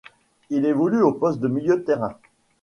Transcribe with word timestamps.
Il 0.49 0.65
évolue 0.65 1.03
au 1.03 1.13
poste 1.13 1.41
de 1.41 1.47
milieu 1.47 1.83
terrain. 1.83 2.15